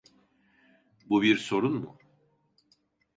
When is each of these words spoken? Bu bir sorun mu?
Bu 1.09 1.21
bir 1.21 1.37
sorun 1.37 1.73
mu? 1.73 1.97